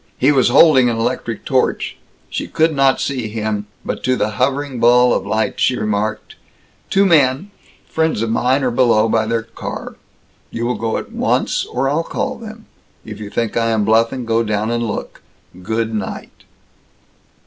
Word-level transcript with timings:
He 0.17 0.31
was 0.31 0.49
holding 0.49 0.89
an 0.89 0.97
electric, 0.97 1.45
torch. 1.45 1.95
She 2.27 2.47
could 2.47 2.73
not 2.73 2.99
see 2.99 3.27
him, 3.29 3.67
but 3.85 4.03
to 4.05 4.15
the 4.15 4.31
hovering 4.31 4.79
ball 4.79 5.13
of 5.13 5.27
light 5.27 5.59
she 5.59 5.75
remarked, 5.77 6.37
"Two 6.89 7.05
men, 7.05 7.51
friends 7.87 8.23
of 8.23 8.31
mine, 8.31 8.63
are 8.63 8.71
below, 8.71 9.07
by 9.07 9.27
their 9.27 9.43
car. 9.43 9.97
You 10.49 10.65
will 10.65 10.73
go 10.73 10.97
at 10.97 11.11
once, 11.11 11.65
or 11.67 11.87
I'll 11.87 12.01
call 12.01 12.39
them. 12.39 12.65
If 13.05 13.19
you 13.19 13.29
think 13.29 13.55
I 13.55 13.69
am 13.69 13.85
bluffing, 13.85 14.25
go 14.25 14.41
down 14.41 14.71
and 14.71 14.81
look. 14.83 15.21
Good 15.61 15.93
night!" 15.93 16.45